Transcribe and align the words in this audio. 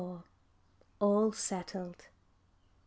ALL 0.99 1.31
SETTLED. 1.31 2.05